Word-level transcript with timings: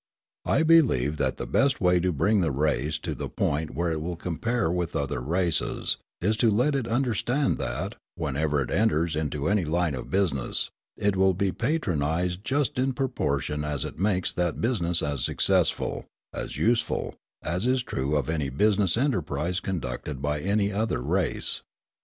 I 0.47 0.63
believe 0.63 1.17
that 1.17 1.37
the 1.37 1.45
best 1.45 1.79
way 1.79 1.99
to 1.99 2.11
bring 2.11 2.41
the 2.41 2.49
race 2.49 2.97
to 2.97 3.13
the 3.13 3.29
point 3.29 3.75
where 3.75 3.91
it 3.91 4.01
will 4.01 4.15
compare 4.15 4.71
with 4.71 4.95
other 4.95 5.21
races 5.21 5.97
is 6.21 6.35
to 6.37 6.49
let 6.49 6.73
it 6.73 6.87
understand 6.87 7.59
that, 7.59 7.93
whenever 8.15 8.63
it 8.63 8.71
enters 8.71 9.15
into 9.15 9.47
any 9.47 9.63
line 9.63 9.93
of 9.93 10.09
business, 10.09 10.71
it 10.97 11.15
will 11.15 11.35
be 11.35 11.51
patronised 11.51 12.43
just 12.43 12.79
in 12.79 12.93
proportion 12.93 13.63
as 13.63 13.85
it 13.85 13.99
makes 13.99 14.33
that 14.33 14.59
business 14.59 15.03
as 15.03 15.23
successful, 15.23 16.07
as 16.33 16.57
useful, 16.57 17.13
as 17.43 17.67
is 17.67 17.83
true 17.83 18.15
of 18.15 18.27
any 18.27 18.49
business 18.49 18.97
enterprise 18.97 19.59
conducted 19.59 20.19
by 20.19 20.39
any 20.41 20.73
other 20.73 20.99
race. 21.03 21.61